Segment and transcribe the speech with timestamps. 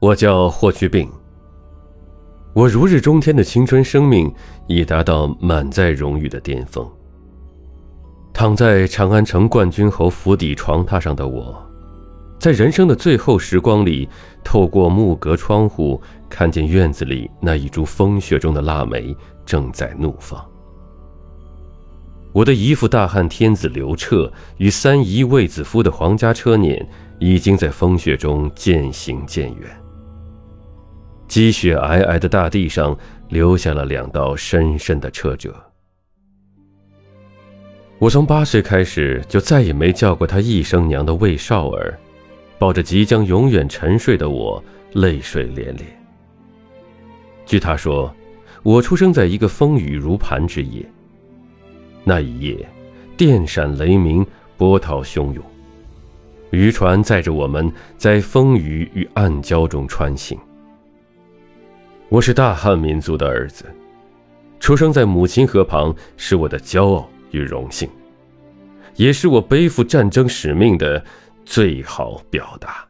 [0.00, 1.10] 我叫霍去病。
[2.54, 4.32] 我如日中天的青春生命
[4.68, 6.88] 已达到满载荣誉的巅峰。
[8.32, 11.60] 躺在长安城冠军侯府邸床榻上的我，
[12.38, 14.08] 在人生的最后时光里，
[14.44, 20.44] 透过木格窗户，看见院子里那一株风雪中的腊梅正在怒放。
[22.32, 26.86] 我的姨父大汉天子刘彻与三姨卫子夫的皇家车辇，
[27.18, 29.68] 已经在风雪中渐行渐远。
[31.28, 32.96] 积雪皑皑的大地上，
[33.28, 35.54] 留下了两道深深的车辙。
[37.98, 41.98] 我从八岁开始就再也没叫过他一声娘的魏少儿，
[42.58, 44.62] 抱着即将永远沉睡的我，
[44.94, 45.84] 泪水连连。
[47.44, 48.14] 据他说，
[48.62, 50.82] 我出生在一个风雨如磐之夜。
[52.04, 52.68] 那一夜，
[53.16, 54.24] 电闪雷鸣，
[54.56, 55.44] 波涛汹涌，
[56.50, 60.38] 渔船载着我们在风雨与暗礁中穿行。
[62.10, 63.66] 我是大汉民族的儿子，
[64.58, 67.06] 出生在母亲河旁是我的骄傲。
[67.32, 67.86] 与荣幸，
[68.96, 71.04] 也是我背负战争使命的
[71.44, 72.88] 最好表达。